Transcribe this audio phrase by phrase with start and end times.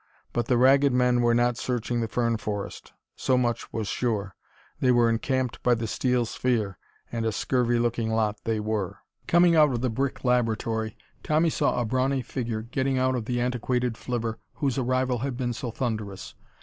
[0.33, 2.91] But the Ragged Men were not searching the fern forest.
[3.15, 4.33] So much was sure.
[4.79, 6.79] They were encamped by the steel sphere,
[7.11, 8.97] and a scurvy looking lot they were.
[9.27, 13.39] Coming out of the brick laboratory, Tommy saw a brawny figure getting out of the
[13.39, 16.33] antiquated flivver whose arrival had been so thunderous.